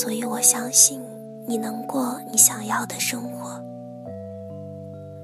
[0.00, 0.98] 所以我相信
[1.46, 3.62] 你能过你想要的生活。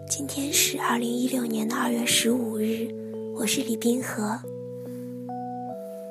[0.06, 2.86] 今天是二零一六年的二月十五日，
[3.39, 4.39] 我是李冰河。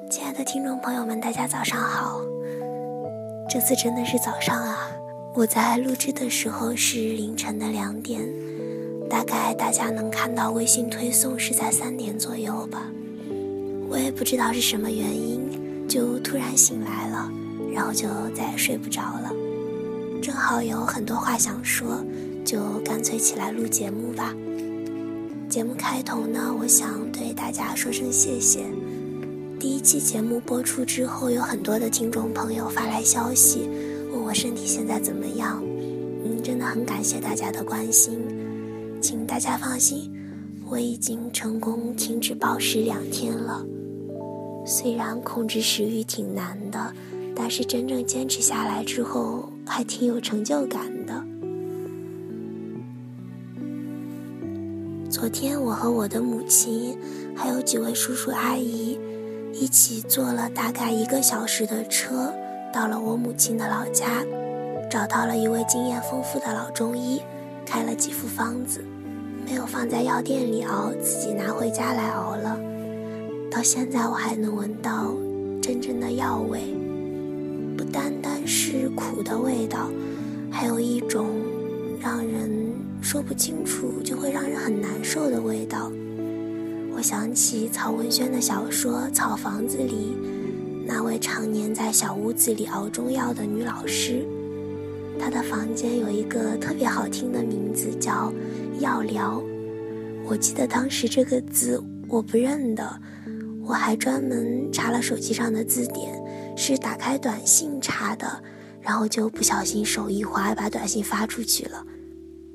[0.09, 2.19] 亲爱的听众朋友们，大家早上好。
[3.47, 4.89] 这次真的是早上啊！
[5.35, 8.19] 我在录制的时候是凌晨的两点，
[9.07, 12.81] 大概大家能看到微信推送是在三点左右吧。
[13.87, 17.31] 我也不知道是什么原因，就突然醒来了，
[17.75, 19.33] 然后就再也睡不着了。
[20.21, 22.01] 正好有很多话想说，
[22.45, 24.33] 就干脆起来录节目吧。
[25.49, 28.65] 节目开头呢，我想对大家说声谢谢。
[29.59, 33.69] 第一期节目播出之后，有很多的听众朋友发来消息，
[34.11, 35.61] 问我身体现在怎么样。
[36.23, 38.19] 嗯，真的很感谢大家的关心，
[39.01, 40.11] 请大家放心，
[40.67, 43.63] 我已经成功停止暴食两天了。
[44.65, 46.93] 虽然控制食欲挺难的，
[47.35, 51.23] 但是真正坚持下来之后，还挺有成就感的。
[55.09, 56.97] 昨天我和我的母亲，
[57.35, 58.99] 还有几位叔叔阿姨，
[59.53, 62.33] 一起坐了大概一个小时的车，
[62.73, 64.25] 到了我母亲的老家，
[64.89, 67.21] 找到了一位经验丰富的老中医，
[67.65, 68.83] 开了几副方子，
[69.45, 72.59] 没有放在药店里熬，自己拿回家来熬了。
[73.49, 75.15] 到现在我还能闻到
[75.61, 76.75] 真正的药味，
[77.95, 79.89] 单单是苦的味道，
[80.51, 81.27] 还有一种
[82.01, 82.51] 让人
[83.01, 85.89] 说不清楚就会让人很难受的味道。
[86.93, 90.13] 我想起曹文轩的小说《草房子》里
[90.85, 94.25] 那位常年在小屋子里熬中药的女老师，
[95.17, 98.33] 她的房间有一个特别好听的名字叫
[98.81, 99.41] “药疗”。
[100.27, 102.99] 我记得当时这个字我不认得。
[103.67, 106.23] 我还专门查了手机上的字典，
[106.55, 108.41] 是打开短信查的，
[108.81, 111.85] 然后就不小心手一滑，把短信发出去了，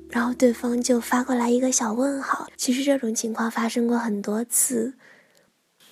[0.09, 2.47] 然后对方就发过来一个小问号。
[2.57, 4.93] 其实这种情况发生过很多次。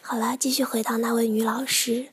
[0.02, 2.08] 好了，继续回到那位女老师，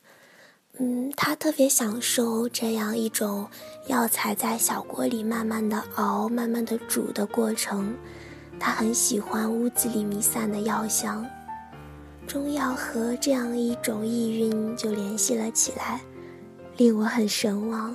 [0.79, 3.49] 嗯，她特别享受这样一种
[3.87, 7.97] 药材在小锅里慢慢的熬、慢慢的煮的过程，
[8.61, 11.25] 她很喜欢屋子里弥散的药香。
[12.26, 16.00] 中药和这样一种意蕴就联系了起来，
[16.76, 17.94] 令我很神往。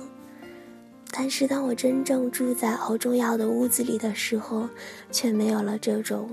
[1.10, 4.66] 但是当我真正住在熬中药的屋子里的时候，
[5.10, 6.30] 却没有了这种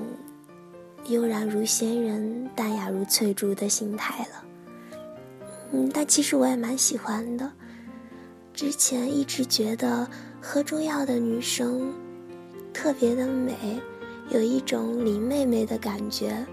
[1.08, 4.46] 悠然如仙人、淡雅如翠竹的心态了。
[5.72, 7.52] 嗯，但其实我也蛮喜欢的。
[8.54, 10.08] 之前一直觉得
[10.42, 11.94] 喝中药的女生
[12.74, 13.80] 特别的美，
[14.30, 16.46] 有一种林妹妹的感觉。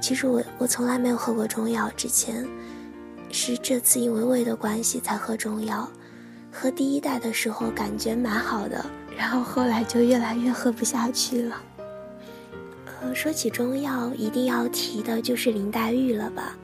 [0.00, 2.46] 其实我我从来没有喝过中药，之前
[3.30, 5.88] 是这次因为胃的关系才喝中药。
[6.52, 8.84] 喝第一代的时候感觉蛮好的，
[9.16, 11.62] 然后后来就越来越喝不下去了。
[13.02, 16.56] 呃，说起中药，一定要提的就是林黛玉了吧？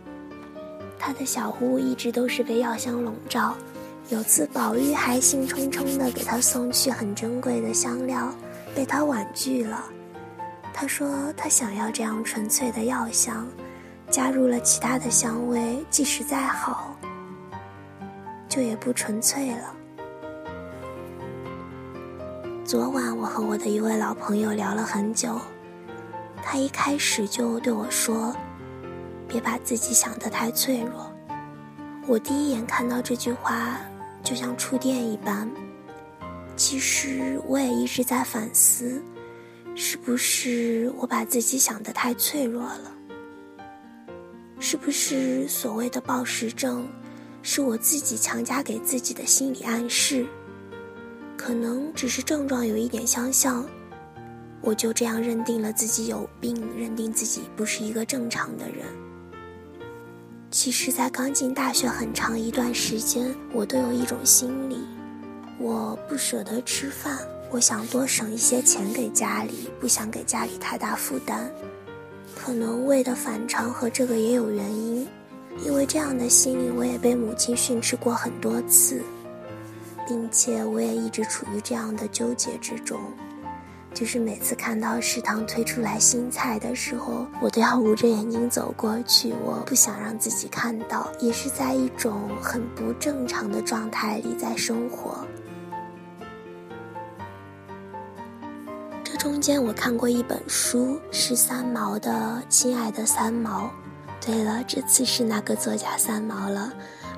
[0.98, 3.54] 她的小屋一直都是被药香笼罩。
[4.08, 8.34] 有次宝玉还兴冲冲地给她送去很珍贵的香料，
[8.74, 9.84] 被她婉拒了。
[10.74, 13.46] 他说：“他想要这样纯粹的药香，
[14.10, 16.96] 加入了其他的香味，即使再好，
[18.48, 19.74] 就也不纯粹了。”
[22.64, 25.38] 昨晚我和我的一位老朋友聊了很久，
[26.42, 28.34] 他一开始就对我说
[29.28, 31.12] ：“别把自己想得太脆弱。”
[32.08, 33.78] 我第一眼看到这句话，
[34.22, 35.48] 就像触电一般。
[36.56, 39.02] 其实我也一直在反思。
[39.74, 42.92] 是不是我把自己想得太脆弱了？
[44.60, 46.86] 是不是所谓的暴食症，
[47.42, 50.26] 是我自己强加给自己的心理暗示？
[51.36, 53.66] 可能只是症状有一点相像，
[54.60, 58.86] 我就这样认定了自己有病，认定自己不是一个正常的人。
[60.50, 64.76] 其实，在刚进大学很长一段时间，我都有一种心理，
[65.58, 67.18] 我不舍得吃饭。
[67.52, 71.52] 我想多省一些钱给家里，不想给家里太大负担。
[72.34, 75.06] 可能胃的反常和这个也有原因，
[75.62, 79.02] 因为这样的心理我也被母亲训斥过很多次，
[80.08, 82.98] 并且我也一直处于这样的纠结之中，
[83.92, 95.26] 就是每次看到食堂推出来新菜的时候，我都要捂着眼睛走过去，我不想让自己看到，也是在一种很不正常的状态里在生活。
[99.22, 102.10] 中间我看过一本书，是三毛的
[102.48, 103.66] 《亲爱的三毛》，
[104.20, 106.72] 对了，这次是那个作家三毛了，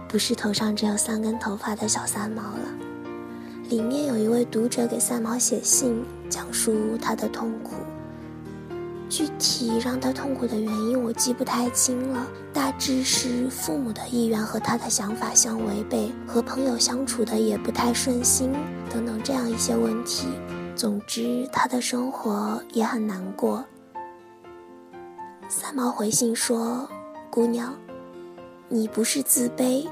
[0.06, 2.68] 不是头上只有三根头发的小三毛了。
[3.70, 7.72] 里面有一位读者给三毛写信，讲述他的痛苦。
[9.08, 18.52] 具体让他痛苦的原因我记不太清了，大致是父母的意愿和他的想法相违背，和朋友相处的也不太顺心，
[18.90, 20.26] 等等这样一些问题。
[20.76, 23.64] 总之，他的生活也很难过。
[25.48, 26.88] 三毛回信说
[27.30, 27.74] ：“姑娘，
[28.68, 29.86] 你不是自卑，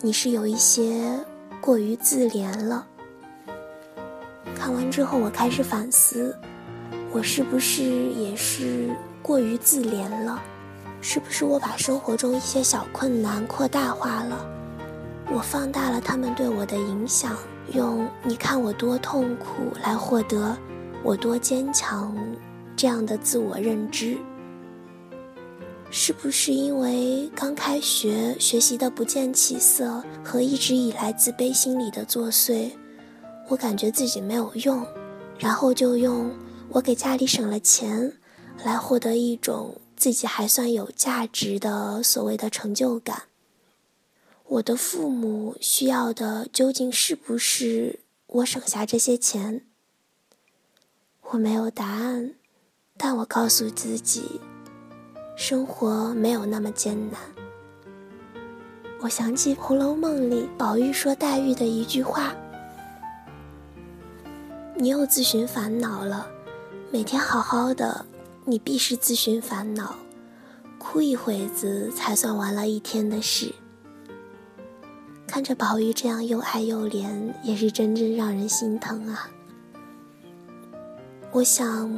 [0.00, 1.18] 你是有一些
[1.60, 2.86] 过于自怜了。”
[4.56, 6.36] 看完之后，我开始反思，
[7.12, 10.42] 我是不是也是过于自怜了？
[11.00, 14.44] 是不是我把生活中一些小困难扩大化了？
[15.32, 17.36] 我放大了他们对我的影响，
[17.72, 20.56] 用“你看我多痛苦”来获得
[21.02, 22.16] 我多坚强
[22.76, 24.16] 这样的自我认知。
[25.90, 32.70] 是不是因为刚开学学习的不见起色和一直以来自卑心理的作祟，
[33.48, 34.84] 我感觉自己没有用，
[35.38, 36.30] 然后就用
[36.68, 38.12] 我给家里省了钱，
[38.64, 43.22] 来获得一种自己还算有价值的所谓的成就感。
[44.54, 49.62] 我的父母需要的究竟是不是我省下这些钱？
[51.30, 52.34] 我没有答案，
[52.96, 54.40] 但我告诉自己。
[55.34, 57.20] 生活没有那么艰难。
[59.00, 62.32] 我想起《红楼梦》里宝玉说黛玉的一句话
[64.78, 66.28] ：“你又自寻烦恼了，
[66.92, 68.06] 每天好好的，
[68.44, 69.96] 你必是自寻烦恼，
[70.78, 73.52] 哭一会子才算完了一天的事。”
[75.34, 77.10] 看着宝玉这样又爱又怜，
[77.42, 79.28] 也是真正让人心疼啊。
[81.32, 81.90] 我想，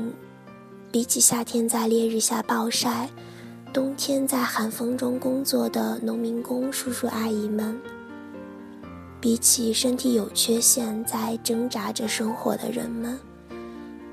[0.90, 3.10] 比起夏天在烈日下暴晒。
[3.74, 7.78] 冬天在寒风中工作的农民工叔叔阿姨们，
[9.20, 13.18] 比起身体有缺陷在挣扎着生活的人们，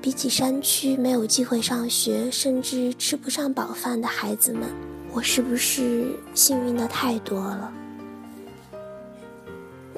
[0.02, 4.68] 比起山区没有机会上学甚至吃不上饱饭的孩子们，
[5.14, 7.72] 我是不是幸运的太多了？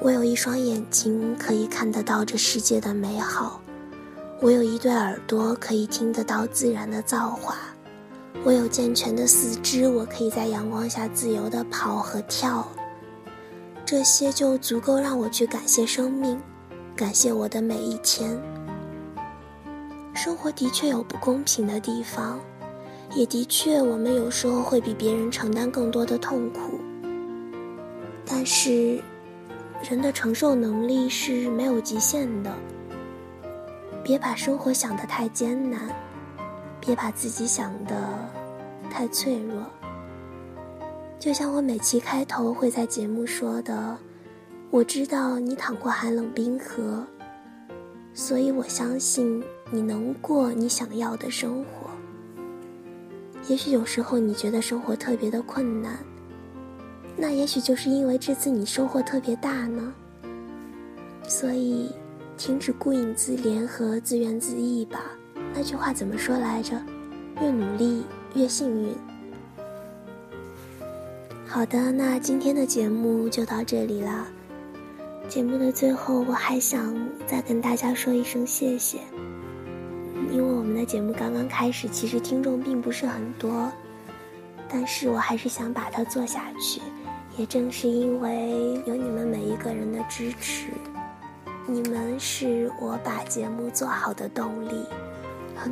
[0.07, 3.59] 我有一双眼睛可以看得到这世界的美好，
[4.39, 7.57] 我有一对耳朵可以听得到自然的造化。
[8.45, 12.65] 我有健全的四肢，我可以在阳光下自由地跑和跳，
[13.85, 16.39] 这些就足够让我去感谢生命，
[16.95, 18.41] 感谢我的每一天。
[20.13, 22.39] 生活的确有不公平的地方，
[23.13, 26.79] 也的确我们有时候会比别人承担更多的痛苦，
[28.25, 29.01] 但是
[29.81, 32.53] 人的承受能力是没有极限的。
[34.03, 35.81] 别把生活想得太艰难。
[36.79, 37.95] 别把自己想得
[38.89, 39.61] 太脆弱。
[41.19, 43.97] 就像我每期开头会在节目说的，
[44.69, 47.05] 我知道你淌过寒冷冰河，
[48.13, 51.89] 所以我相信你能过你想要的生活。
[53.49, 55.97] 也许有时候你觉得生活特别的困难，
[57.17, 59.93] 那也许就是因为这次你收获特别大呢。
[61.27, 61.91] 所以，
[62.37, 65.01] 停止顾影自怜和自怨自艾吧。
[65.53, 66.79] 那句话怎么说来着？
[67.41, 68.03] 越努力
[68.35, 68.95] 越幸运。
[71.45, 74.27] 好的，那今天的节目就到这里了。
[75.27, 78.99] 节目的最后，我还想再跟大家说一声谢谢，
[80.31, 83.71] 因为我们的节目刚刚开始，其实听众并不是很多，
[84.69, 86.79] 但是我还是想把它做下去。
[87.37, 90.69] 也正是因为有你们每一个人的支持，
[91.67, 94.83] 你们是我把节目做好的动力。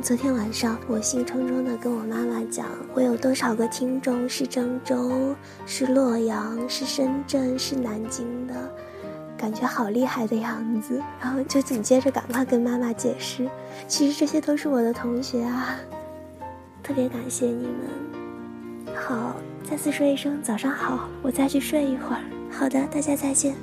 [0.00, 8.54] 昨天晚上，我兴冲冲地跟我妈妈讲，我有多少个听众是郑州、是洛阳、是深圳、是南京的，
[9.36, 11.02] 感觉好厉害的样子。
[11.20, 13.48] 然后就紧接着赶快跟妈妈解释，
[13.88, 15.80] 其实这些都是我的同学啊，
[16.80, 18.15] 特别感谢你们。
[18.94, 19.34] 好，
[19.68, 22.22] 再次说一声早上好，我再去睡一会儿。
[22.50, 23.54] 好的，大家再见。